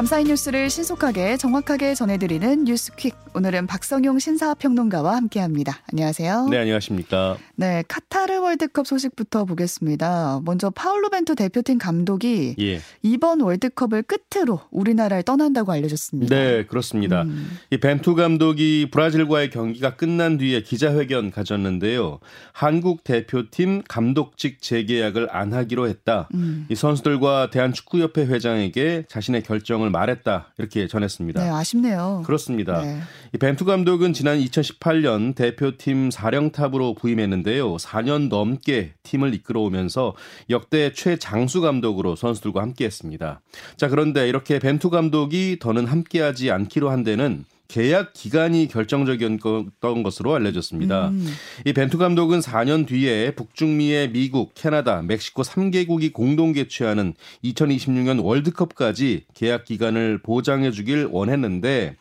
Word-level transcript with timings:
밤사이 0.00 0.24
뉴스를 0.24 0.70
신속하게 0.70 1.36
정확하게 1.36 1.94
전해드리는 1.94 2.64
뉴스퀵. 2.64 3.14
오늘은 3.34 3.66
박성용 3.66 4.18
신사평론가와 4.18 5.14
함께합니다. 5.14 5.76
안녕하세요. 5.92 6.48
네, 6.48 6.56
안녕하십니까. 6.56 7.36
네, 7.54 7.84
카타르 7.86 8.40
월드컵 8.40 8.86
소식부터 8.86 9.44
보겠습니다. 9.44 10.40
먼저 10.42 10.70
파울로 10.70 11.10
벤투 11.10 11.34
대표팀 11.34 11.76
감독이 11.76 12.56
예. 12.58 12.80
이번 13.02 13.42
월드컵을 13.42 14.04
끝으로 14.04 14.62
우리나라를 14.70 15.22
떠난다고 15.22 15.70
알려졌습니다. 15.70 16.34
네, 16.34 16.64
그렇습니다. 16.64 17.22
음. 17.24 17.58
이 17.70 17.76
벤투 17.76 18.14
감독이 18.14 18.88
브라질과의 18.90 19.50
경기가 19.50 19.96
끝난 19.96 20.38
뒤에 20.38 20.62
기자회견 20.62 21.30
가졌는데요. 21.30 22.20
한국 22.54 23.04
대표팀 23.04 23.82
감독직 23.86 24.62
재계약을 24.62 25.28
안 25.30 25.52
하기로 25.52 25.88
했다. 25.88 26.30
음. 26.32 26.64
이 26.70 26.74
선수들과 26.74 27.50
대한축구협회 27.50 28.24
회장에게 28.24 29.04
자신의 29.06 29.42
결정을 29.42 29.89
말했다. 29.90 30.52
이렇게 30.58 30.86
전했습니다. 30.86 31.42
네, 31.42 31.50
아쉽네요. 31.50 32.22
그렇습니다. 32.24 32.82
네. 32.82 33.00
이 33.34 33.38
벤투 33.38 33.64
감독은 33.64 34.12
지난 34.12 34.38
2018년 34.38 35.34
대표팀 35.34 36.10
사령탑으로 36.10 36.94
부임했는데요. 36.94 37.76
4년 37.76 38.28
넘게 38.28 38.94
팀을 39.02 39.34
이끌어오면서 39.34 40.14
역대 40.50 40.92
최장수 40.92 41.60
감독으로 41.60 42.16
선수들과 42.16 42.62
함께했습니다. 42.62 43.40
자 43.76 43.88
그런데 43.88 44.28
이렇게 44.28 44.58
벤투 44.58 44.90
감독이 44.90 45.58
더는 45.60 45.86
함께하지 45.86 46.50
않기로 46.50 46.90
한 46.90 47.02
데는 47.04 47.44
계약 47.70 48.12
기간이 48.14 48.66
결정적이었던 48.66 50.02
것으로 50.02 50.34
알려졌습니다. 50.34 51.10
음. 51.10 51.24
이 51.64 51.72
벤투 51.72 51.98
감독은 51.98 52.40
4년 52.40 52.84
뒤에 52.84 53.30
북중미의 53.36 54.10
미국, 54.10 54.54
캐나다, 54.56 55.02
멕시코 55.02 55.42
3개국이 55.42 56.12
공동 56.12 56.52
개최하는 56.52 57.14
2026년 57.44 58.24
월드컵까지 58.24 59.26
계약 59.34 59.64
기간을 59.66 60.20
보장해 60.20 60.72
주길 60.72 61.08
원했는데 61.12 61.94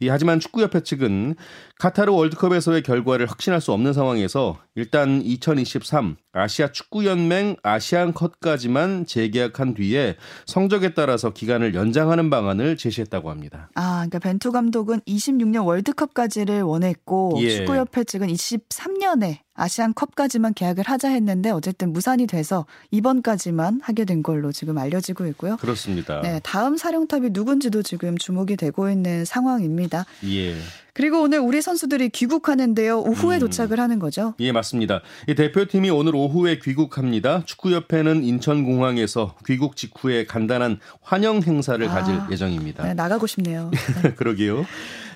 이 0.00 0.08
하지만 0.08 0.40
축구협회 0.40 0.82
측은 0.82 1.34
카타르 1.78 2.12
월드컵에서의 2.12 2.82
결과를 2.82 3.26
확신할 3.26 3.60
수 3.60 3.72
없는 3.72 3.92
상황에서 3.92 4.58
일단 4.74 5.20
2023 5.22 6.16
아시아 6.32 6.70
축구연맹 6.70 7.56
아시안컵까지만 7.62 9.06
재계약한 9.06 9.74
뒤에 9.74 10.16
성적에 10.46 10.94
따라서 10.94 11.32
기간을 11.32 11.74
연장하는 11.74 12.30
방안을 12.30 12.76
제시했다고 12.76 13.30
합니다. 13.30 13.70
아, 13.74 14.06
그러니까 14.06 14.20
벤투 14.20 14.52
감독은 14.52 15.00
26년 15.00 15.66
월드컵까지를 15.66 16.62
원했고 16.62 17.36
예. 17.38 17.50
축구협회 17.50 18.04
측은 18.04 18.28
23년에 18.28 19.38
아시안컵까지만 19.54 20.54
계약을 20.54 20.84
하자 20.86 21.08
했는데 21.10 21.50
어쨌든 21.50 21.92
무산이 21.92 22.26
돼서 22.26 22.64
이번까지만 22.92 23.80
하게 23.82 24.04
된 24.04 24.22
걸로 24.22 24.52
지금 24.52 24.78
알려지고 24.78 25.26
있고요. 25.28 25.56
그렇습니다. 25.56 26.20
네, 26.22 26.40
다음 26.42 26.76
사령탑이 26.76 27.30
누군지도 27.32 27.82
지금 27.82 28.16
주목이 28.16 28.56
되고 28.56 28.88
있는 28.88 29.24
상황입니다. 29.24 30.06
예. 30.26 30.54
그리고 31.00 31.22
오늘 31.22 31.38
우리 31.38 31.62
선수들이 31.62 32.10
귀국하는데요. 32.10 33.00
오후에 33.00 33.38
음. 33.38 33.40
도착을 33.40 33.80
하는 33.80 33.98
거죠? 33.98 34.34
예, 34.38 34.52
맞습니다. 34.52 35.00
이 35.26 35.34
대표팀이 35.34 35.88
오늘 35.88 36.14
오후에 36.14 36.58
귀국합니다. 36.58 37.42
축구협회는 37.46 38.22
인천공항에서 38.22 39.34
귀국 39.46 39.76
직후에 39.76 40.26
간단한 40.26 40.78
환영 41.00 41.42
행사를 41.42 41.82
아, 41.88 41.90
가질 41.90 42.20
예정입니다. 42.30 42.84
네, 42.84 42.92
나가고 42.92 43.26
싶네요. 43.26 43.70
네. 44.02 44.12
그러게요. 44.12 44.66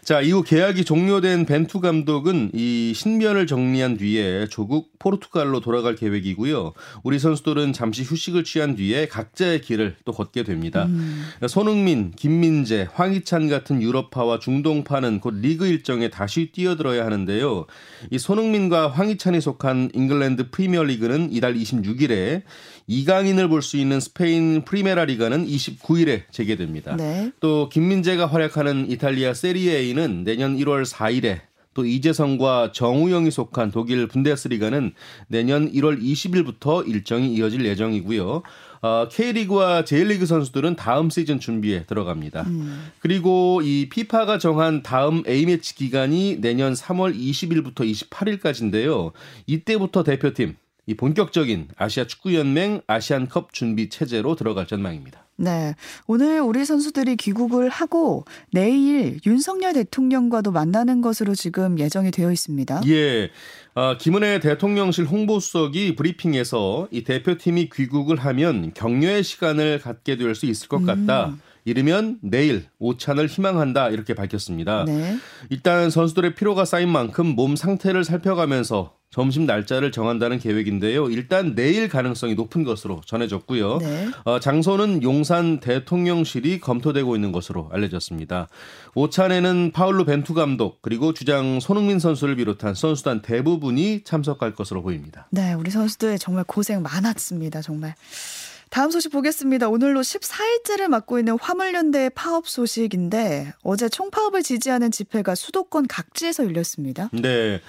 자, 0.04 0.20
이후 0.20 0.42
계약이 0.42 0.84
종료된 0.84 1.46
벤투 1.46 1.80
감독은 1.80 2.50
이 2.52 2.92
신변을 2.94 3.46
정리한 3.46 3.96
뒤에 3.96 4.48
조국 4.48 4.98
포르투갈로 4.98 5.60
돌아갈 5.60 5.94
계획이고요. 5.94 6.74
우리 7.04 7.18
선수들은 7.18 7.72
잠시 7.72 8.02
휴식을 8.02 8.44
취한 8.44 8.76
뒤에 8.76 9.08
각자의 9.08 9.62
길을 9.62 9.96
또 10.04 10.12
걷게 10.12 10.42
됩니다. 10.42 10.84
음. 10.84 11.24
손흥민, 11.48 12.10
김민재, 12.10 12.86
황희찬 12.92 13.48
같은 13.48 13.80
유럽파와 13.80 14.40
중동파는 14.40 15.20
곧 15.20 15.36
리그 15.36 15.70
일정에 15.74 16.08
다시 16.08 16.50
뛰어들어야 16.52 17.04
하는데요. 17.04 17.66
이 18.10 18.18
손흥민과 18.18 18.88
황희찬이 18.88 19.40
속한 19.40 19.90
잉글랜드 19.94 20.50
프리미어리그는 20.50 21.32
이달 21.32 21.54
26일에 21.54 22.42
이강인을 22.86 23.48
볼 23.48 23.62
수 23.64 23.76
있는 23.78 23.98
스페인 23.98 24.62
프리메라 24.64 25.04
리가는 25.06 25.46
29일에 25.46 26.22
재개됩니다. 26.30 26.96
네. 26.96 27.32
또 27.40 27.68
김민재가 27.70 28.26
활약하는 28.26 28.90
이탈리아 28.90 29.32
세리에는 29.32 30.24
내년 30.24 30.56
1월 30.58 30.84
4일에 30.84 31.40
또 31.72 31.84
이재성과 31.84 32.70
정우영이 32.72 33.30
속한 33.32 33.72
독일 33.72 34.06
분데스리가는 34.06 34.92
내년 35.28 35.72
1월 35.72 36.00
20일부터 36.00 36.86
일정이 36.88 37.34
이어질 37.34 37.64
예정이고요. 37.66 38.42
어, 38.84 39.08
K리그와 39.08 39.86
J리그 39.86 40.26
선수들은 40.26 40.76
다음 40.76 41.08
시즌 41.08 41.40
준비에 41.40 41.84
들어갑니다. 41.84 42.42
음. 42.42 42.90
그리고 42.98 43.62
이 43.64 43.88
피파가 43.88 44.36
정한 44.36 44.82
다음 44.82 45.22
A매치 45.26 45.74
기간이 45.74 46.36
내년 46.42 46.74
3월 46.74 47.16
20일부터 47.16 47.80
28일까지인데요. 48.10 49.12
이때부터 49.46 50.04
대표팀 50.04 50.56
이 50.86 50.94
본격적인 50.94 51.68
아시아 51.78 52.06
축구연맹 52.06 52.82
아시안컵 52.86 53.54
준비 53.54 53.88
체제로 53.88 54.36
들어갈 54.36 54.66
전망입니다. 54.66 55.23
네. 55.36 55.74
오늘 56.06 56.40
우리 56.40 56.64
선수들이 56.64 57.16
귀국을 57.16 57.68
하고 57.68 58.24
내일 58.52 59.18
윤석열 59.26 59.72
대통령과도 59.72 60.52
만나는 60.52 61.00
것으로 61.00 61.34
지금 61.34 61.78
예정이 61.78 62.10
되어 62.10 62.30
있습니다. 62.30 62.82
예. 62.86 63.30
아, 63.74 63.96
김은혜 63.98 64.38
대통령실 64.38 65.06
홍보수석이 65.06 65.96
브리핑에서 65.96 66.88
이 66.92 67.02
대표팀이 67.02 67.70
귀국을 67.70 68.16
하면 68.18 68.72
격려의 68.74 69.24
시간을 69.24 69.80
갖게 69.80 70.16
될 70.16 70.34
수 70.34 70.46
있을 70.46 70.68
것 70.68 70.84
같다. 70.84 71.26
음. 71.26 71.40
이르면 71.64 72.18
내일 72.20 72.66
오찬을 72.78 73.26
희망한다 73.26 73.88
이렇게 73.88 74.14
밝혔습니다. 74.14 74.84
네. 74.84 75.16
일단 75.48 75.90
선수들의 75.90 76.34
피로가 76.34 76.64
쌓인 76.64 76.90
만큼 76.90 77.26
몸 77.26 77.56
상태를 77.56 78.04
살펴가면서 78.04 78.94
점심 79.14 79.46
날짜를 79.46 79.92
정한다는 79.92 80.40
계획인데요. 80.40 81.08
일단 81.08 81.54
내일 81.54 81.88
가능성이 81.88 82.34
높은 82.34 82.64
것으로 82.64 83.00
전해졌고요. 83.06 83.78
네. 83.78 84.08
어, 84.24 84.40
장소는 84.40 85.04
용산 85.04 85.60
대통령실이 85.60 86.58
검토되고 86.58 87.14
있는 87.14 87.30
것으로 87.30 87.68
알려졌습니다. 87.72 88.48
오찬에는 88.96 89.70
파울루 89.72 90.04
벤투 90.04 90.34
감독 90.34 90.82
그리고 90.82 91.14
주장 91.14 91.60
손흥민 91.60 92.00
선수를 92.00 92.34
비롯한 92.34 92.74
선수단 92.74 93.22
대부분이 93.22 94.02
참석할 94.02 94.56
것으로 94.56 94.82
보입니다. 94.82 95.28
네, 95.30 95.52
우리 95.52 95.70
선수들 95.70 96.18
정말 96.18 96.42
고생 96.42 96.82
많았습니다. 96.82 97.62
정말. 97.62 97.94
다음 98.70 98.90
소식 98.90 99.12
보겠습니다. 99.12 99.68
오늘로 99.68 100.00
14일째를 100.00 100.88
맡고 100.88 101.20
있는 101.20 101.38
화물연대의 101.38 102.10
파업 102.10 102.48
소식인데 102.48 103.52
어제 103.62 103.88
총파업을 103.88 104.42
지지하는 104.42 104.90
집회가 104.90 105.36
수도권 105.36 105.86
각지에서 105.86 106.44
열렸습니다. 106.44 107.10
네. 107.12 107.60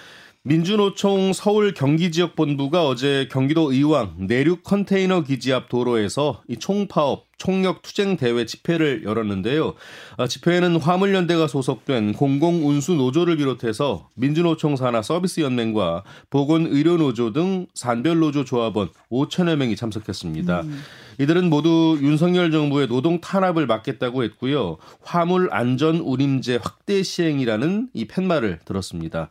민주노총 0.48 1.34
서울 1.34 1.74
경기지역본부가 1.74 2.86
어제 2.86 3.28
경기도 3.32 3.72
의왕 3.72 4.28
내륙 4.28 4.62
컨테이너 4.62 5.24
기지 5.24 5.52
앞 5.52 5.70
도로에서 5.70 6.44
이 6.48 6.58
총파업 6.58 7.26
총력 7.40 7.82
투쟁 7.82 8.16
대회 8.16 8.46
집회를 8.46 9.04
열었는데요. 9.04 9.74
아, 10.18 10.28
집회에는 10.28 10.78
화물연대가 10.78 11.48
소속된 11.48 12.14
공공운수 12.14 12.94
노조를 12.94 13.38
비롯해서 13.38 14.10
민주노총 14.14 14.76
산하 14.76 15.02
서비스 15.02 15.42
연맹과 15.42 16.04
보건의료노조 16.30 17.34
등 17.34 17.66
산별노조 17.74 18.46
조합원 18.46 18.90
5천여 19.12 19.56
명이 19.56 19.76
참석했습니다. 19.76 20.62
음. 20.62 20.82
이들은 21.20 21.50
모두 21.50 21.98
윤석열 22.02 22.52
정부의 22.52 22.88
노동 22.88 23.20
탄압을 23.20 23.68
막겠다고 23.68 24.24
했고요. 24.24 24.78
화물 25.02 25.50
안전 25.52 25.98
운임제 25.98 26.60
확대 26.62 27.04
시행이라는 27.04 27.90
이 27.94 28.06
팻말을 28.06 28.60
들었습니다. 28.66 29.30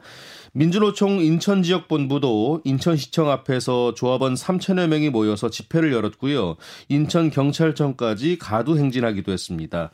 민주노총 0.56 1.18
인천지역본부도 1.18 2.60
인천시청 2.62 3.28
앞에서 3.28 3.92
조합원 3.94 4.34
3천여 4.34 4.86
명이 4.86 5.10
모여서 5.10 5.50
집회를 5.50 5.92
열었고요. 5.92 6.54
인천경찰청까지 6.88 8.38
가두 8.38 8.78
행진하기도 8.78 9.32
했습니다. 9.32 9.90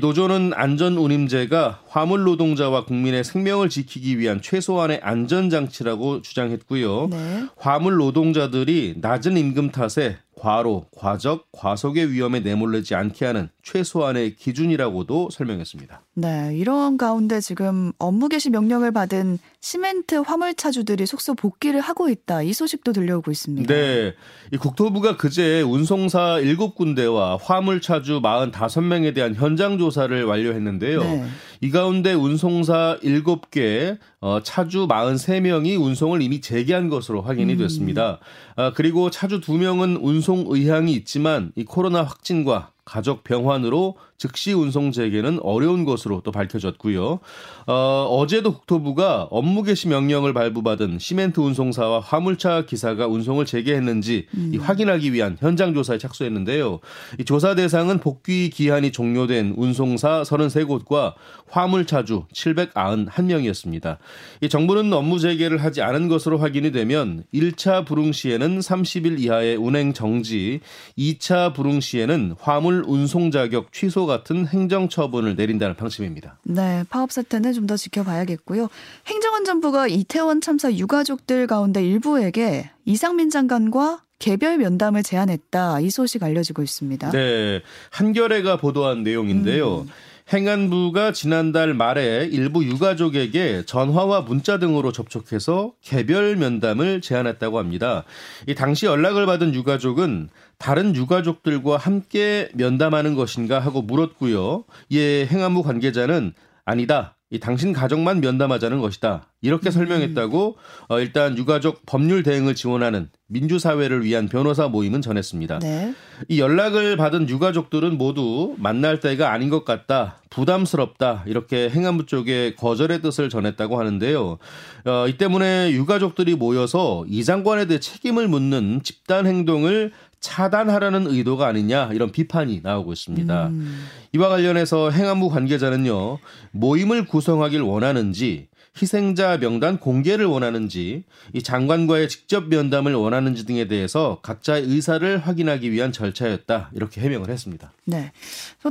노조는 0.00 0.52
안전운임제가 0.54 1.80
화물 1.88 2.22
노동자와 2.22 2.84
국민의 2.84 3.24
생명을 3.24 3.70
지키기 3.70 4.18
위한 4.18 4.40
최소한의 4.40 5.00
안전장치라고 5.02 6.22
주장했고요. 6.22 7.08
네. 7.10 7.46
화물 7.56 7.96
노동자들이 7.96 8.96
낮은 8.98 9.36
임금 9.36 9.72
탓에 9.72 10.18
과로, 10.36 10.86
과적, 10.96 11.48
과속의 11.50 12.12
위험에 12.12 12.40
내몰리지 12.40 12.94
않게 12.94 13.24
하는 13.24 13.48
최소한의 13.68 14.36
기준이라고도 14.36 15.28
설명했습니다. 15.30 16.00
네, 16.14 16.56
이런 16.56 16.96
가운데 16.96 17.40
지금 17.40 17.92
업무 17.98 18.28
개시 18.28 18.48
명령을 18.48 18.92
받은 18.92 19.38
시멘트 19.60 20.14
화물차주들이 20.16 21.04
속속 21.04 21.36
복귀를 21.36 21.80
하고 21.80 22.08
있다. 22.08 22.42
이 22.42 22.52
소식도 22.54 22.92
들려오고 22.92 23.30
있습니다. 23.30 23.72
네. 23.72 24.14
이 24.52 24.56
국토부가 24.56 25.16
그제 25.18 25.60
운송사 25.60 26.40
7군데와 26.40 27.38
화물차주 27.40 28.22
45명에 28.22 29.14
대한 29.14 29.34
현장 29.34 29.76
조사를 29.76 30.24
완료했는데요. 30.24 31.02
네. 31.02 31.24
이 31.60 31.70
가운데 31.70 32.14
운송사 32.14 32.98
7개, 33.02 33.98
어, 34.20 34.40
차주 34.42 34.86
43명이 34.88 35.78
운송을 35.80 36.22
이미 36.22 36.40
재개한 36.40 36.88
것으로 36.88 37.20
확인이 37.20 37.52
음. 37.54 37.58
됐습니다. 37.58 38.18
아, 38.56 38.72
그리고 38.74 39.10
차주 39.10 39.40
2명은 39.40 39.98
운송 40.00 40.46
의향이 40.48 40.92
있지만 40.94 41.52
이 41.54 41.64
코로나 41.64 42.02
확진과 42.02 42.70
가족 42.88 43.22
병환으로 43.22 43.96
즉시 44.18 44.52
운송 44.52 44.90
재개는 44.90 45.38
어려운 45.42 45.84
것으로 45.84 46.22
또 46.24 46.32
밝혀졌고요. 46.32 47.20
어, 47.68 48.06
어제도 48.10 48.52
국토부가 48.52 49.28
업무 49.30 49.62
개시 49.62 49.86
명령을 49.86 50.34
발부받은 50.34 50.98
시멘트 50.98 51.38
운송사와 51.38 52.00
화물차 52.00 52.66
기사가 52.66 53.06
운송을 53.06 53.46
재개했는지 53.46 54.26
음. 54.34 54.58
확인하기 54.60 55.12
위한 55.12 55.36
현장 55.38 55.72
조사에 55.72 55.98
착수했는데요. 55.98 56.80
이 57.20 57.24
조사 57.24 57.54
대상은 57.54 58.00
복귀 58.00 58.50
기한이 58.50 58.90
종료된 58.90 59.54
운송사 59.56 60.22
33곳과 60.22 61.14
화물차주 61.48 62.24
791명이었습니다. 62.34 63.98
이 64.40 64.48
정부는 64.48 64.92
업무 64.92 65.20
재개를 65.20 65.62
하지 65.62 65.80
않은 65.80 66.08
것으로 66.08 66.38
확인이 66.38 66.72
되면 66.72 67.22
1차 67.32 67.86
불응 67.86 68.10
시에는 68.10 68.58
30일 68.58 69.20
이하의 69.20 69.56
운행 69.56 69.92
정지, 69.92 70.58
2차 70.98 71.54
불응 71.54 71.80
시에는 71.80 72.34
화물 72.40 72.82
운송 72.84 73.30
자격 73.30 73.72
취소 73.72 74.07
같은 74.08 74.48
행정 74.48 74.88
처분을 74.88 75.36
내린다는 75.36 75.76
방침입니다. 75.76 76.40
네, 76.42 76.82
파업 76.90 77.12
사태는 77.12 77.52
좀 77.52 77.68
더 77.68 77.76
지켜봐야겠고요. 77.76 78.68
행정안전부가 79.06 79.88
이태원 79.88 80.40
참사 80.40 80.72
유가족들 80.72 81.46
가운데 81.46 81.84
일부에게 81.84 82.70
이상민 82.86 83.30
장관과 83.30 84.02
개별 84.18 84.58
면담을 84.58 85.02
제안했다. 85.04 85.78
이 85.80 85.90
소식 85.90 86.22
알려지고 86.24 86.62
있습니다. 86.62 87.10
네. 87.12 87.62
한겨레가 87.90 88.56
보도한 88.56 89.02
내용인데요. 89.04 89.82
음. 89.82 89.88
행안부가 90.32 91.12
지난달 91.12 91.72
말에 91.72 92.28
일부 92.30 92.64
유가족에게 92.64 93.64
전화와 93.64 94.22
문자 94.22 94.58
등으로 94.58 94.92
접촉해서 94.92 95.72
개별 95.80 96.36
면담을 96.36 97.00
제안했다고 97.00 97.58
합니다. 97.58 98.04
이 98.46 98.54
당시 98.54 98.86
연락을 98.86 99.24
받은 99.24 99.54
유가족은 99.54 100.28
다른 100.58 100.94
유가족들과 100.94 101.78
함께 101.78 102.50
면담하는 102.54 103.14
것인가 103.14 103.58
하고 103.58 103.80
물었고요. 103.80 104.64
이에 104.90 105.26
행안부 105.26 105.62
관계자는 105.62 106.34
아니다. 106.64 107.17
이 107.30 107.38
당신 107.38 107.74
가족만 107.74 108.20
면담하자는 108.20 108.80
것이다. 108.80 109.26
이렇게 109.42 109.68
음. 109.68 109.70
설명했다고 109.70 110.56
어, 110.88 111.00
일단 111.00 111.36
유가족 111.36 111.82
법률 111.84 112.22
대응을 112.22 112.54
지원하는 112.54 113.10
민주사회를 113.26 114.02
위한 114.04 114.28
변호사 114.28 114.68
모임은 114.68 115.02
전했습니다. 115.02 115.58
네. 115.58 115.94
이 116.28 116.40
연락을 116.40 116.96
받은 116.96 117.28
유가족들은 117.28 117.98
모두 117.98 118.54
만날 118.56 119.00
때가 119.00 119.30
아닌 119.30 119.50
것 119.50 119.66
같다, 119.66 120.16
부담스럽다 120.30 121.24
이렇게 121.26 121.68
행안부 121.68 122.06
쪽에 122.06 122.54
거절의 122.54 123.02
뜻을 123.02 123.28
전했다고 123.28 123.78
하는데요. 123.78 124.38
어, 124.86 125.06
이 125.06 125.18
때문에 125.18 125.72
유가족들이 125.72 126.34
모여서 126.34 127.04
이 127.08 127.22
장관에 127.22 127.66
대해 127.66 127.78
책임을 127.78 128.28
묻는 128.28 128.80
집단 128.82 129.26
행동을 129.26 129.92
차단하라는 130.20 131.06
의도가 131.06 131.46
아니냐 131.46 131.90
이런 131.92 132.10
비판이 132.10 132.60
나오고 132.62 132.92
있습니다. 132.92 133.46
음. 133.48 133.84
이와 134.12 134.28
관련해서 134.28 134.90
행안부 134.90 135.28
관계자는요 135.30 136.18
모임을 136.52 137.06
구성하길 137.06 137.60
원하는지 137.62 138.48
희생자 138.80 139.38
명단 139.38 139.78
공개를 139.78 140.26
원하는지 140.26 141.04
이 141.32 141.42
장관과의 141.42 142.08
직접 142.08 142.48
면담을 142.48 142.94
원하는지 142.94 143.44
등에 143.44 143.66
대해서 143.66 144.20
각자의 144.22 144.64
의사를 144.64 145.18
확인하기 145.18 145.72
위한 145.72 145.92
절차였다 145.92 146.70
이렇게 146.74 147.00
해명을 147.00 147.28
했습니다. 147.28 147.72
네. 147.84 148.12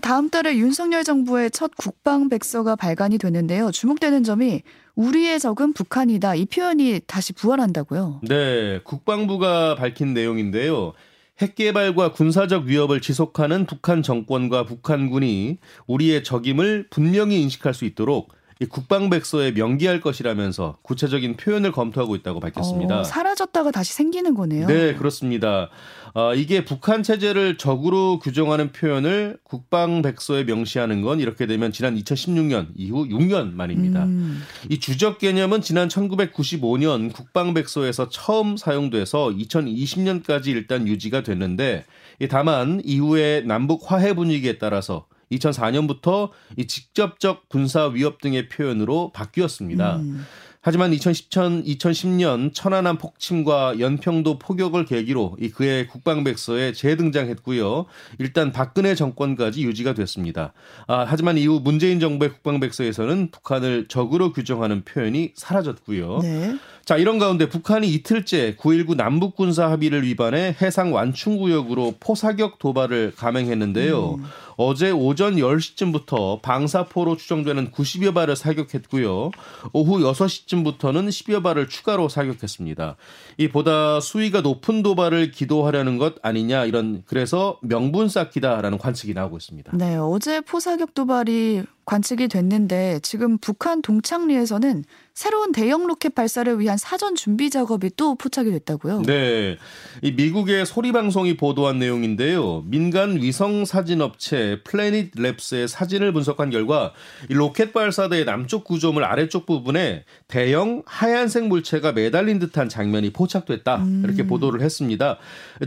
다음 0.02 0.30
달에 0.30 0.58
윤석열 0.58 1.04
정부의 1.04 1.52
첫 1.52 1.72
국방 1.76 2.30
백서가 2.30 2.76
발간이 2.76 3.18
되는데요. 3.18 3.72
주목되는 3.72 4.24
점이 4.24 4.62
우리의 4.96 5.40
적은 5.40 5.74
북한이다 5.74 6.36
이 6.36 6.46
표현이 6.46 7.02
다시 7.06 7.34
부활한다고요. 7.34 8.22
네, 8.24 8.80
국방부가 8.84 9.76
밝힌 9.76 10.14
내용인데요. 10.14 10.94
핵개발과 11.40 12.14
군사적 12.14 12.66
위협을 12.66 13.00
지속하는 13.00 13.66
북한 13.66 14.02
정권과 14.02 14.66
북한군이 14.66 15.58
우리의 15.86 16.24
적임을 16.24 16.88
분명히 16.90 17.42
인식할 17.42 17.74
수 17.74 17.86
있도록 17.86 18.30
이 18.30 18.37
국방백서에 18.66 19.52
명기할 19.52 20.02
것이라면서 20.02 20.78
구체적인 20.82 21.38
표현을 21.38 21.72
검토하고 21.72 22.16
있다고 22.16 22.40
밝혔습니다. 22.40 23.02
어, 23.02 23.04
사라졌다가 23.04 23.72
다시 23.72 23.94
생기는 23.94 24.34
거네요. 24.34 24.68
네, 24.68 24.96
그렇습니다. 24.96 25.70
어, 26.14 26.34
이게 26.34 26.66
북한 26.66 27.04
체제를 27.04 27.58
적으로 27.58 28.18
규정하는 28.18 28.72
표현을 28.72 29.38
국방백서에 29.44 30.46
명시하는 30.46 31.04
건 31.04 31.20
이렇게 31.20 31.46
되면 31.46 31.72
지난 31.72 31.96
2016년 31.96 32.70
이후 32.76 33.08
6년 33.08 33.54
만입니다. 33.54 34.06
음. 34.06 34.42
이 34.70 34.80
주적 34.80 35.20
개념은 35.20 35.62
지난 35.62 35.88
1995년 35.88 37.14
국방백서에서 37.14 38.10
처음 38.10 38.58
사용돼서 38.58 39.28
2020년까지 39.28 40.48
일단 40.48 40.88
유지가 40.88 41.22
됐는데 41.22 41.86
다만 42.30 42.82
이후에 42.84 43.42
남북 43.46 43.92
화해 43.92 44.14
분위기에 44.14 44.58
따라서 44.58 45.06
2004년부터 45.32 46.30
이 46.58 46.68
직접적 46.68 47.50
군사 47.50 47.88
위협 47.88 48.22
등의 48.22 48.50
표현으로 48.50 49.12
바뀌었습니다. 49.14 49.98
음. 49.98 50.26
하지만 50.68 50.92
2010, 50.92 51.30
2010년 51.64 52.54
천안함 52.54 52.98
폭침과 52.98 53.80
연평도 53.80 54.38
포격을 54.38 54.84
계기로 54.84 55.38
이 55.40 55.50
그의 55.50 55.88
국방백서에 55.88 56.74
재등장했고요. 56.74 57.86
일단 58.20 58.52
박근혜 58.52 58.94
정권까지 58.94 59.64
유지가 59.64 59.94
됐습니다. 59.94 60.52
아, 60.88 61.06
하지만 61.08 61.38
이후 61.38 61.62
문재인 61.64 62.02
정부의 62.02 62.32
국방백서에서는 62.34 63.32
북한을 63.32 63.88
적으로 63.88 64.34
규정하는 64.34 64.84
표현이 64.84 65.32
사라졌고요. 65.36 66.20
네. 66.22 66.58
자, 66.84 66.98
이런 66.98 67.18
가운데 67.18 67.48
북한이 67.48 67.88
이틀째 67.88 68.56
9.19 68.58 68.96
남북군사 68.96 69.72
합의를 69.72 70.04
위반해 70.04 70.56
해상 70.62 70.94
완충구역으로 70.94 71.96
포사격 72.02 72.60
도발을 72.60 73.14
감행했는데요. 73.16 74.16
음. 74.16 74.24
어제 74.58 74.90
오전 74.90 75.36
10시쯤부터 75.36 76.42
방사포로 76.42 77.16
추정되는 77.16 77.72
90여 77.72 78.14
발을 78.14 78.36
사격했고요. 78.36 79.32
오후 79.72 80.00
6시쯤부터는 80.00 81.10
10여 81.10 81.44
발을 81.44 81.70
추가로 81.70 82.10
사격했습니다. 82.10 82.96
이 83.38 83.48
보다 83.50 84.00
수위가 84.00 84.42
높은 84.42 84.82
도발을 84.82 85.30
기도하려는 85.30 86.00
것 86.00 86.16
아니냐 86.24 86.66
이런 86.66 87.04
그래서 87.06 87.60
명분 87.62 88.10
쌓기다라는 88.10 88.80
관측이 88.80 89.14
나오고 89.14 89.38
있습니다. 89.38 89.78
네, 89.78 89.96
어제 89.96 90.42
포사격 90.42 90.96
도발이 90.96 91.64
관측이 91.86 92.28
됐는데 92.28 93.00
지금 93.04 93.38
북한 93.38 93.84
동창리에서는 93.84 94.84
새로운 95.18 95.52
대형 95.52 95.88
로켓 95.88 96.14
발사를 96.14 96.60
위한 96.60 96.78
사전 96.78 97.16
준비 97.16 97.50
작업이 97.50 97.90
또 97.98 98.14
포착이 98.14 98.52
됐다고요? 98.52 99.02
네. 99.02 99.58
이 100.04 100.12
미국의 100.12 100.68
소리 100.68 100.92
방송이 100.92 101.36
보도한 101.38 101.80
내용인데요. 101.80 102.62
민간 102.68 103.20
위성 103.20 103.66
사진 103.66 104.02
업체 104.02 104.62
플래닛 104.64 105.16
랩스의 105.16 105.70
사진을 105.70 106.14
분석한 106.14 106.52
결과 106.52 106.94
이 107.32 107.34
로켓 107.34 107.74
발사대의 107.74 108.26
남쪽 108.26 108.64
구조물 108.64 109.06
아래쪽 109.06 109.48
부분에 109.48 110.06
대형 110.28 110.84
하얀색 110.86 111.48
물체가 111.48 111.94
매달린 111.94 112.38
듯한 112.38 112.70
장면이 112.70 113.10
포착됐다. 113.10 113.78
음. 113.78 114.04
이렇게 114.06 114.28
보도를 114.28 114.62
했습니다. 114.62 115.18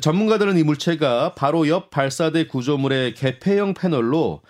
전문가들은 0.00 0.58
이 0.58 0.62
물체가 0.62 1.34
바로 1.34 1.66
옆 1.66 1.90
발사대 1.90 2.46
구조물의 2.46 3.14
개폐형 3.14 3.74
패널로 3.74 4.42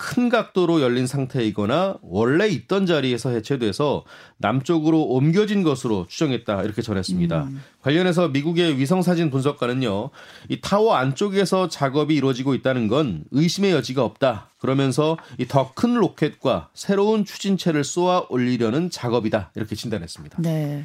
큰 0.00 0.28
각도로 0.28 0.80
열린 0.80 1.08
상태이거나 1.08 1.96
원래 2.02 2.46
있던 2.46 2.86
자리에서 2.86 3.30
해체돼서 3.30 4.04
남쪽으로 4.36 5.02
옮겨진 5.02 5.64
것으로 5.64 6.06
추정했다 6.08 6.62
이렇게 6.62 6.82
전했습니다. 6.82 7.42
음. 7.42 7.62
관련해서 7.82 8.28
미국의 8.28 8.78
위성 8.78 9.02
사진 9.02 9.28
분석가는요, 9.30 10.10
이 10.48 10.60
타워 10.60 10.94
안쪽에서 10.94 11.68
작업이 11.68 12.14
이루어지고 12.14 12.54
있다는 12.54 12.86
건 12.86 13.24
의심의 13.32 13.72
여지가 13.72 14.04
없다. 14.04 14.50
그러면서 14.58 15.16
이 15.38 15.46
더 15.46 15.72
큰 15.74 15.94
로켓과 15.94 16.68
새로운 16.74 17.24
추진체를 17.24 17.82
쏘아 17.82 18.26
올리려는 18.28 18.90
작업이다 18.90 19.50
이렇게 19.56 19.74
진단했습니다. 19.74 20.42
네. 20.42 20.84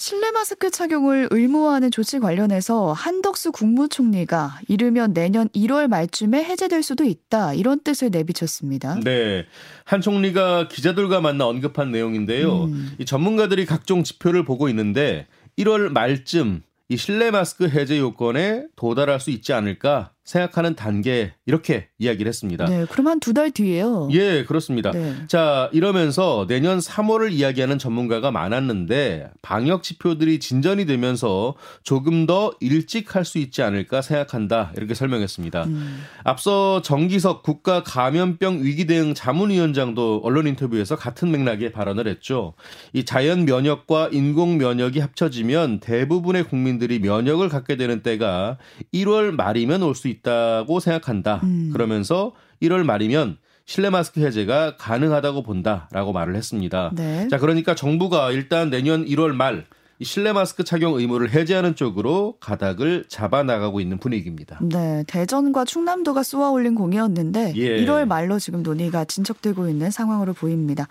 실내 0.00 0.30
마스크 0.30 0.70
착용을 0.70 1.26
의무화하는 1.32 1.90
조치 1.90 2.20
관련해서 2.20 2.92
한덕수 2.92 3.50
국무총리가 3.50 4.60
이르면 4.68 5.12
내년 5.12 5.48
1월 5.48 5.88
말쯤에 5.88 6.44
해제될 6.44 6.84
수도 6.84 7.02
있다 7.02 7.52
이런 7.54 7.82
뜻을 7.82 8.10
내비쳤습니다. 8.10 9.00
네, 9.02 9.44
한 9.84 10.00
총리가 10.00 10.68
기자들과 10.68 11.20
만나 11.20 11.48
언급한 11.48 11.90
내용인데요. 11.90 12.66
음. 12.66 12.96
이 13.00 13.04
전문가들이 13.04 13.66
각종 13.66 14.04
지표를 14.04 14.44
보고 14.44 14.68
있는데 14.68 15.26
1월 15.58 15.90
말쯤 15.90 16.62
이 16.90 16.96
실내 16.96 17.32
마스크 17.32 17.68
해제 17.68 17.98
요건에 17.98 18.66
도달할 18.76 19.18
수 19.18 19.32
있지 19.32 19.52
않을까 19.52 20.12
생각하는 20.22 20.76
단계 20.76 21.34
이렇게 21.44 21.87
이야기를 21.98 22.28
했습니다. 22.28 22.64
네, 22.66 22.86
그럼 22.90 23.08
한 23.08 23.18
두 23.20 23.32
달 23.34 23.50
뒤에요. 23.50 24.08
예, 24.12 24.44
그렇습니다. 24.44 24.92
네. 24.92 25.14
자, 25.26 25.68
이러면서 25.72 26.46
내년 26.48 26.78
3월을 26.78 27.32
이야기하는 27.32 27.78
전문가가 27.78 28.30
많았는데 28.30 29.30
방역 29.42 29.82
지표들이 29.82 30.38
진전이 30.38 30.86
되면서 30.86 31.54
조금 31.82 32.26
더 32.26 32.52
일찍 32.60 33.14
할 33.16 33.24
수 33.24 33.38
있지 33.38 33.62
않을까 33.62 34.00
생각한다. 34.00 34.72
이렇게 34.76 34.94
설명했습니다. 34.94 35.64
음. 35.64 35.98
앞서 36.24 36.80
정기석 36.82 37.42
국가 37.42 37.82
감염병 37.82 38.62
위기 38.62 38.86
대응 38.86 39.12
자문위원장도 39.12 40.20
언론 40.22 40.46
인터뷰에서 40.46 40.94
같은 40.96 41.30
맥락의 41.32 41.72
발언을 41.72 42.06
했죠. 42.06 42.54
이 42.92 43.04
자연 43.04 43.44
면역과 43.44 44.10
인공 44.12 44.56
면역이 44.58 45.00
합쳐지면 45.00 45.80
대부분의 45.80 46.44
국민들이 46.44 47.00
면역을 47.00 47.48
갖게 47.48 47.76
되는 47.76 48.02
때가 48.02 48.58
1월 48.94 49.32
말이면 49.32 49.82
올 49.82 49.94
수 49.94 50.06
있다. 50.06 50.18
있다고 50.18 50.80
생각한다. 50.80 51.40
음. 51.44 51.70
그러면 51.72 51.87
서 52.04 52.32
1월 52.62 52.84
말이면 52.84 53.38
실내 53.64 53.90
마스크 53.90 54.20
해제가 54.20 54.76
가능하다고 54.76 55.42
본다라고 55.42 56.12
말을 56.12 56.36
했습니다. 56.36 56.90
네. 56.94 57.28
자, 57.28 57.38
그러니까 57.38 57.74
정부가 57.74 58.30
일단 58.30 58.70
내년 58.70 59.04
1월 59.04 59.32
말 59.32 59.66
실내 60.00 60.32
마스크 60.32 60.62
착용 60.62 60.94
의무를 60.94 61.30
해제하는 61.30 61.74
쪽으로 61.74 62.36
가닥을 62.40 63.06
잡아 63.08 63.42
나가고 63.42 63.80
있는 63.80 63.98
분위기입니다. 63.98 64.58
네, 64.62 65.04
대전과 65.08 65.64
충남도가 65.64 66.22
쏘아 66.22 66.50
올린 66.50 66.74
공이었는데 66.74 67.54
예. 67.56 67.84
1월 67.84 68.06
말로 68.06 68.38
지금 68.38 68.62
논의가 68.62 69.04
진척되고 69.04 69.68
있는 69.68 69.90
상황으로 69.90 70.34
보입니다. 70.34 70.86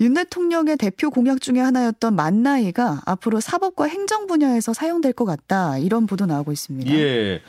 윤 0.00 0.14
대통령의 0.14 0.76
대표 0.76 1.10
공약 1.10 1.40
중에 1.40 1.58
하나였던 1.58 2.14
만 2.14 2.42
나이가 2.42 3.00
앞으로 3.04 3.40
사법과 3.40 3.86
행정 3.86 4.26
분야에서 4.26 4.72
사용될 4.74 5.14
것 5.14 5.24
같다 5.24 5.78
이런 5.78 6.06
보도 6.06 6.26
나오고 6.26 6.52
있습니다. 6.52 6.92
예. 6.92 7.40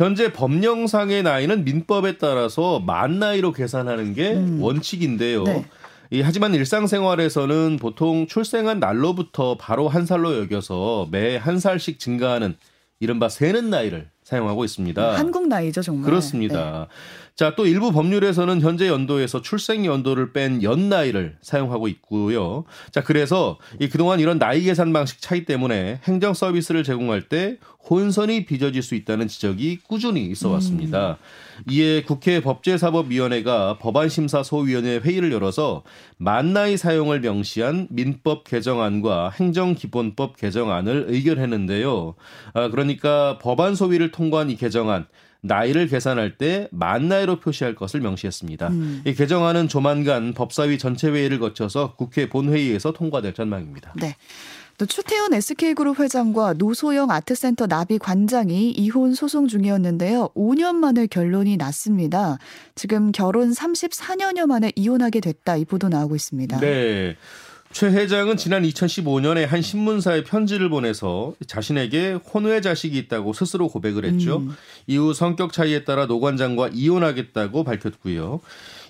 현재 0.00 0.32
법령상의 0.32 1.22
나이는 1.22 1.62
민법에 1.64 2.16
따라서 2.16 2.80
만 2.80 3.18
나이로 3.18 3.52
계산하는 3.52 4.14
게 4.14 4.32
음. 4.32 4.62
원칙인데요. 4.62 5.44
네. 5.44 5.66
이, 6.10 6.22
하지만 6.22 6.54
일상생활에서는 6.54 7.76
보통 7.78 8.26
출생한 8.26 8.80
날로부터 8.80 9.58
바로 9.58 9.88
한 9.88 10.06
살로 10.06 10.38
여겨서 10.38 11.06
매 11.10 11.36
한 11.36 11.58
살씩 11.58 11.98
증가하는 11.98 12.56
이른바 12.98 13.28
세는 13.28 13.68
나이를 13.68 14.08
사용하고 14.24 14.64
있습니다. 14.64 15.18
한국 15.18 15.48
나이죠, 15.48 15.82
정말. 15.82 16.06
그렇습니다. 16.08 16.88
네. 16.88 16.94
자, 17.40 17.54
또 17.56 17.64
일부 17.64 17.90
법률에서는 17.90 18.60
현재 18.60 18.86
연도에서 18.86 19.40
출생 19.40 19.86
연도를 19.86 20.34
뺀 20.34 20.62
연나이를 20.62 21.38
사용하고 21.40 21.88
있고요. 21.88 22.64
자, 22.90 23.02
그래서 23.02 23.56
이 23.80 23.88
그동안 23.88 24.20
이런 24.20 24.38
나이 24.38 24.60
계산 24.60 24.92
방식 24.92 25.22
차이 25.22 25.46
때문에 25.46 26.00
행정 26.04 26.34
서비스를 26.34 26.84
제공할 26.84 27.30
때 27.30 27.56
혼선이 27.88 28.44
빚어질 28.44 28.82
수 28.82 28.94
있다는 28.94 29.26
지적이 29.26 29.78
꾸준히 29.88 30.26
있어 30.26 30.50
왔습니다. 30.50 31.12
음. 31.12 31.64
이에 31.70 32.02
국회 32.02 32.42
법제사법위원회가 32.42 33.78
법안심사소위원회 33.78 34.98
회의를 34.98 35.32
열어서 35.32 35.82
만나이 36.18 36.76
사용을 36.76 37.20
명시한 37.20 37.88
민법 37.88 38.44
개정안과 38.44 39.30
행정기본법 39.30 40.36
개정안을 40.36 41.06
의결했는데요. 41.08 42.16
아, 42.52 42.68
그러니까 42.68 43.38
법안 43.38 43.74
소위를 43.74 44.10
통과한 44.10 44.50
이 44.50 44.56
개정안 44.56 45.06
나이를 45.42 45.88
계산할 45.88 46.36
때 46.36 46.68
만 46.70 47.08
나이로 47.08 47.40
표시할 47.40 47.74
것을 47.74 48.00
명시했습니다. 48.00 48.68
음. 48.68 49.02
이 49.04 49.14
개정안은 49.14 49.68
조만간 49.68 50.34
법사위 50.34 50.78
전체 50.78 51.08
회의를 51.08 51.38
거쳐서 51.38 51.94
국회 51.96 52.28
본회의에서 52.28 52.92
통과될 52.92 53.34
전망입니다. 53.34 53.92
네. 53.96 54.16
또 54.78 54.86
추태훈 54.86 55.34
SK그룹 55.34 56.00
회장과 56.00 56.54
노소영 56.54 57.10
아트센터 57.10 57.66
나비 57.66 57.98
관장이 57.98 58.70
이혼 58.70 59.12
소송 59.14 59.46
중이었는데요. 59.46 60.30
5년 60.34 60.76
만에 60.76 61.06
결론이 61.06 61.58
났습니다. 61.58 62.38
지금 62.74 63.12
결혼 63.12 63.50
34년여 63.50 64.46
만에 64.46 64.72
이혼하게 64.76 65.20
됐다 65.20 65.56
이 65.56 65.66
보도 65.66 65.90
나오고 65.90 66.16
있습니다. 66.16 66.60
네. 66.60 67.14
최 67.72 67.86
회장은 67.86 68.36
지난 68.36 68.64
2015년에 68.64 69.46
한 69.46 69.62
신문사에 69.62 70.24
편지를 70.24 70.68
보내서 70.68 71.34
자신에게 71.46 72.14
혼외 72.14 72.60
자식이 72.60 72.98
있다고 72.98 73.32
스스로 73.32 73.68
고백을 73.68 74.04
했죠. 74.04 74.38
음. 74.38 74.56
이후 74.88 75.14
성격 75.14 75.52
차이에 75.52 75.84
따라 75.84 76.06
노 76.06 76.18
관장과 76.18 76.70
이혼하겠다고 76.72 77.62
밝혔고요. 77.62 78.40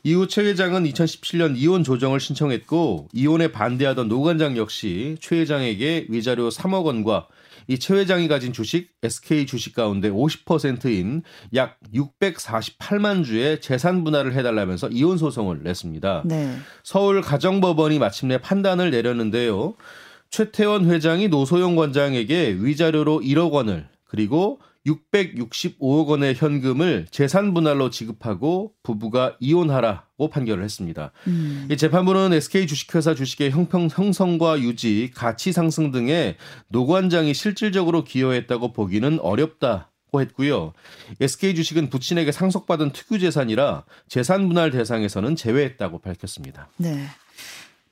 이후 0.02 0.26
최 0.28 0.42
회장은 0.42 0.84
2017년 0.84 1.58
이혼 1.58 1.84
조정을 1.84 2.20
신청했고 2.20 3.08
이혼에 3.12 3.52
반대하던 3.52 4.08
노 4.08 4.22
관장 4.22 4.56
역시 4.56 5.16
최 5.20 5.40
회장에게 5.40 6.06
위자료 6.08 6.48
3억 6.48 6.84
원과 6.84 7.26
이 7.68 7.78
최 7.78 7.94
회장이 7.94 8.28
가진 8.28 8.52
주식 8.52 8.90
SK 9.02 9.46
주식 9.46 9.74
가운데 9.74 10.10
50%인 10.10 11.22
약 11.54 11.78
648만 11.94 13.24
주의 13.24 13.60
재산 13.60 14.04
분할을 14.04 14.34
해달라면서 14.34 14.88
이혼 14.90 15.18
소송을 15.18 15.62
냈습니다. 15.62 16.22
네. 16.26 16.56
서울 16.82 17.20
가정법원이 17.22 17.98
마침내 17.98 18.38
판단을 18.38 18.90
내렸는데요. 18.90 19.74
최태원 20.30 20.88
회장이 20.90 21.28
노소영 21.28 21.76
관장에게 21.76 22.56
위자료로 22.60 23.20
1억 23.20 23.50
원을 23.52 23.88
그리고 24.04 24.60
665억 24.86 26.06
원의 26.06 26.34
현금을 26.34 27.06
재산 27.10 27.52
분할로 27.52 27.90
지급하고 27.90 28.72
부부가 28.82 29.36
이혼하라고 29.40 30.30
판결을 30.30 30.64
했습니다. 30.64 31.12
음. 31.26 31.68
이 31.70 31.76
재판부는 31.76 32.32
SK 32.32 32.66
주식회사 32.66 33.14
주식의 33.14 33.50
형평 33.50 33.88
형성과 33.90 34.58
유지, 34.60 35.10
가치 35.14 35.52
상승 35.52 35.90
등에 35.90 36.36
노관장이 36.68 37.34
실질적으로 37.34 38.04
기여했다고 38.04 38.72
보기는 38.72 39.18
어렵다 39.20 39.90
고 40.10 40.20
했고요. 40.20 40.72
SK 41.20 41.54
주식은 41.54 41.88
부친에게 41.88 42.32
상속받은 42.32 42.90
특유 42.90 43.20
재산이라 43.20 43.84
재산 44.08 44.48
분할 44.48 44.72
대상에서는 44.72 45.36
제외했다고 45.36 46.00
밝혔습니다. 46.00 46.68
네. 46.78 47.06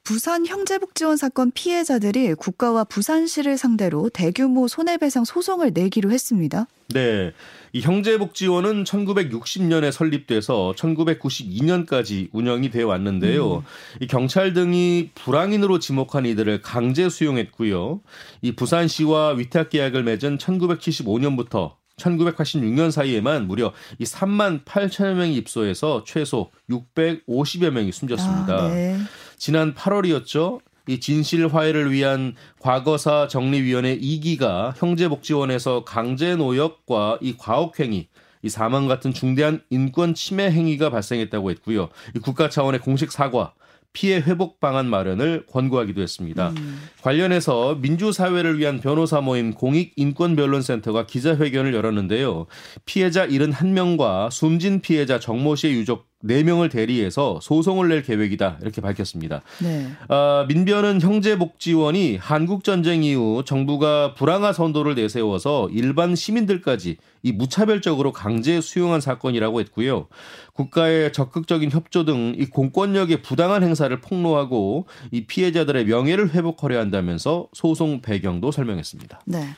부산 0.09 0.47
형제복지원 0.47 1.19
사건 1.19 1.50
피해자들이 1.50 2.33
국가와 2.33 2.85
부산시를 2.85 3.59
상대로 3.59 4.09
대규모 4.09 4.67
손해배상 4.67 5.27
소송을 5.27 5.73
내기로 5.75 6.11
했습니다. 6.11 6.67
네. 6.95 7.35
이 7.75 7.83
형제복지원은 7.83 8.85
1960년에 8.85 9.93
설립돼서 9.93 10.73
1992년까지 10.79 12.31
운영이 12.33 12.71
되어 12.71 12.87
왔는데요. 12.87 13.57
음. 13.57 13.62
이 14.00 14.07
경찰 14.07 14.55
등이 14.55 15.11
불황인으로 15.15 15.79
지목한 15.79 16.25
이들을 16.25 16.62
강제 16.62 17.11
수용했고요. 17.11 18.00
이 18.41 18.53
부산시와 18.53 19.35
위탁 19.35 19.69
계약을 19.69 20.05
맺은 20.05 20.38
1975년부터 20.38 21.75
1986년 21.99 22.91
사이에만 22.91 23.47
무려 23.47 23.75
이 23.99 24.05
3만 24.05 24.65
8천여 24.65 25.15
명이 25.15 25.35
입소해서 25.37 26.05
최소 26.07 26.50
650여 26.71 27.71
명이 27.71 27.93
숨졌습니다. 27.93 28.57
아, 28.57 28.69
네. 28.69 28.97
지난 29.38 29.75
8월이었죠. 29.75 30.61
이 30.88 31.00
진실 31.00 31.47
화해를 31.49 31.92
위한 31.92 32.35
과거사 32.61 33.28
정리위원회 33.28 33.99
2기가 33.99 34.73
형제복지원에서 34.76 35.85
강제 35.85 36.35
노역과 36.35 37.18
이 37.21 37.37
과혹행위 37.37 38.09
이 38.42 38.49
사망 38.49 38.88
같은 38.88 39.12
중대한 39.12 39.61
인권 39.71 40.14
침해 40.14 40.50
행위가 40.50 40.90
발생했다고 40.90 41.50
했고요. 41.50 41.88
이 42.16 42.18
국가 42.21 42.49
차원의 42.49 42.80
공식 42.80 43.12
사과, 43.12 43.52
피해 43.92 44.18
회복 44.18 44.61
방안 44.61 44.87
마련을 44.87 45.47
권고하기도 45.47 46.00
했습니다. 46.00 46.50
음. 46.50 46.83
관련해서 47.02 47.76
민주사회를 47.80 48.59
위한 48.59 48.80
변호사 48.80 49.21
모임 49.21 49.52
공익인권변론센터가 49.54 51.07
기자회견을 51.07 51.75
열었는데요. 51.75 52.47
피해자 52.85 53.26
71명과 53.26 54.30
숨진 54.30 54.80
피해자 54.80 55.18
정모 55.18 55.57
씨의 55.57 55.75
유족 55.75 56.07
4명을 56.25 56.71
대리해서 56.71 57.39
소송을 57.43 57.89
낼 57.89 58.03
계획이다 58.03 58.59
이렇게 58.63 58.81
밝혔습니다. 58.81 59.43
네. 59.63 59.89
아, 60.09 60.47
민변은 60.49 61.01
형제복지원이 61.01 62.17
한국전쟁 62.17 63.05
이후 63.05 63.43
정부가 63.45 64.15
불황화 64.15 64.53
선도를 64.53 64.95
내세워서 64.95 65.69
일반 65.73 66.15
시민들까지 66.17 66.97
이 67.23 67.33
무차별적으로 67.33 68.13
강제 68.13 68.61
수용한 68.61 69.01
사건이라고 69.01 69.61
했고요. 69.61 70.07
국가의 70.55 71.13
적극적인 71.13 71.71
협조 71.71 72.05
등 72.05 72.29
이 72.39 72.47
공권력의 72.47 73.23
부당한 73.23 73.63
행사를 73.63 74.01
폭로하고 74.01 74.87
이 75.11 75.27
피해자들의 75.27 75.87
명예를 75.87 76.31
회복하려 76.35 76.79
한다면서 76.79 77.49
소송 77.53 78.01
배경도 78.01 78.53
설명했습니다. 78.53 79.21
네. 79.27 79.49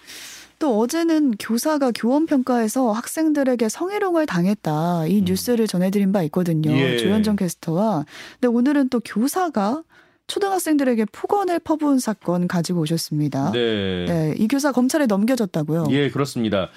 또 0.60 0.78
어제는 0.78 1.32
교사가 1.40 1.90
교원 1.92 2.26
평가에서 2.26 2.92
학생들에게 2.92 3.68
성희롱을 3.68 4.26
당했다 4.26 5.06
이 5.08 5.20
음. 5.20 5.24
뉴스를 5.24 5.66
전해드린 5.66 6.12
바 6.12 6.22
있거든요. 6.24 6.70
예. 6.70 6.98
조현정 6.98 7.34
캐스터와. 7.36 8.04
근데 8.34 8.46
오늘은 8.46 8.90
또 8.90 9.00
교사가 9.00 9.82
초등학생들에게 10.28 11.06
폭언을 11.06 11.58
퍼부은 11.60 11.98
사건 11.98 12.46
가지고 12.46 12.82
오셨습니다. 12.82 13.50
네. 13.52 14.04
네. 14.06 14.34
이 14.38 14.46
교사 14.46 14.70
검찰에 14.70 15.06
넘겨졌다고요? 15.06 15.86
예, 15.90 16.10
그렇습니다. 16.10 16.68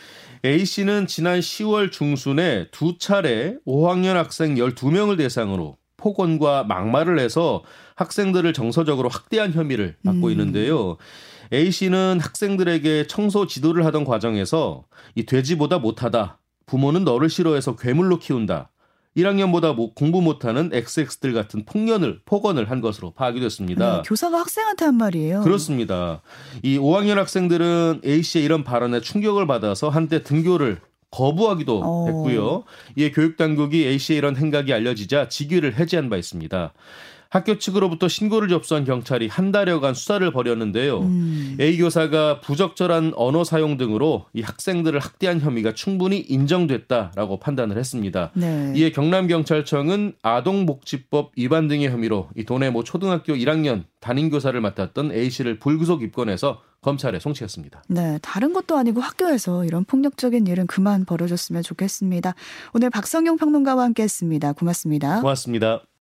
A 0.46 0.66
씨는 0.66 1.06
지난 1.06 1.40
10월 1.40 1.92
중순에 1.92 2.70
두 2.72 2.98
차례 2.98 3.58
5학년 3.68 4.14
학생 4.14 4.56
12명을 4.56 5.18
대상으로 5.18 5.78
폭언과 6.04 6.66
막말을 6.66 7.18
해서 7.18 7.64
학생들을 7.96 8.52
정서적으로 8.52 9.08
학대한 9.08 9.54
혐의를 9.54 9.96
받고 10.04 10.28
음. 10.28 10.32
있는데요. 10.32 10.98
A 11.54 11.72
씨는 11.72 12.20
학생들에게 12.20 13.08
청소 13.08 13.48
지도를 13.48 13.86
하던 13.86 14.04
과정에서 14.04 14.84
이 15.16 15.26
돼지보다 15.26 15.80
못하다. 15.80 16.40
부모는 16.66 17.06
너를 17.06 17.30
싫어해서 17.30 17.78
괴물로 17.78 18.20
키운다. 18.20 18.70
1학년보다 19.16 19.76
뭐 19.76 19.94
공부 19.94 20.22
못하는 20.22 20.72
XX들 20.74 21.34
같은 21.34 21.66
폭언을 21.66 22.22
폭언을 22.26 22.70
한 22.72 22.82
것으로 22.82 23.12
파악이 23.12 23.40
됐습니다. 23.40 23.98
네, 23.98 24.02
교사가 24.06 24.40
학생한테 24.40 24.86
한 24.86 24.96
말이에요. 24.96 25.42
그렇습니다. 25.42 26.22
이 26.64 26.80
5학년 26.80 27.16
학생들은 27.16 28.02
A 28.04 28.24
씨의 28.24 28.44
이런 28.44 28.64
발언에 28.64 29.02
충격을 29.02 29.46
받아서 29.46 29.90
한때 29.90 30.24
등교를 30.24 30.82
거부하기도 31.14 31.82
어. 31.84 32.06
했고요. 32.08 32.64
이에 32.96 33.12
교육 33.12 33.38
당국이 33.38 33.86
A 33.86 34.00
씨의 34.00 34.18
이런 34.18 34.36
행각이 34.36 34.74
알려지자 34.74 35.30
직위를 35.30 35.76
해제한 35.76 36.10
바 36.10 36.18
있습니다. 36.18 36.74
학교 37.34 37.58
측으로부터 37.58 38.08
신고를 38.08 38.48
접수한 38.48 38.86
경찰이 38.86 39.28
한 39.28 39.52
달여간 39.52 39.96
수사를 39.96 40.32
벌였는데요. 40.32 41.00
음. 41.00 41.58
A 41.60 41.76
교사가 41.80 42.42
부적절한 42.42 43.14
언어 43.16 43.44
사용 43.44 43.78
등으로 43.78 44.26
이 44.34 44.44
학생들을 44.44 45.00
학대한 45.00 45.42
혐의가 45.42 45.74
충분히 45.74 46.20
인정됐다라고 46.20 47.40
판단을 47.40 47.76
했습니다. 47.80 48.30
네. 48.36 48.72
이에 48.76 48.92
경남 48.92 49.26
경찰청은 49.26 50.14
아동복지법 50.22 51.32
위반 51.36 51.68
등의 51.68 51.90
혐의로 51.90 52.30
이 52.38 52.44
도내 52.44 52.70
모 52.70 52.84
초등학교 52.84 53.34
1학년 53.34 53.86
담임 54.00 54.30
교사를 54.30 54.60
맡았던 54.62 55.12
A 55.12 55.32
씨를 55.32 55.58
불구속 55.58 56.04
입건해서 56.04 56.62
검찰에 56.84 57.18
송치했습니다. 57.18 57.84
네, 57.88 58.20
다른 58.22 58.54
것도 58.54 58.78
아니고 58.78 59.02
학교에서 59.02 59.66
이런 59.66 59.86
폭력적인 59.86 60.46
일은 60.46 60.68
그만 60.68 61.06
벌어졌으면 61.06 61.64
좋겠습니다. 61.64 62.36
오늘 62.74 62.92
박성용 62.92 63.38
평론가와 63.38 63.86
함께했습니다. 63.86 64.54
고맙습니다. 64.54 65.22
고맙습니다. 65.22 65.84